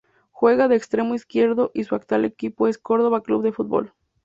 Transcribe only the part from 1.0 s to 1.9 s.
izquierdo y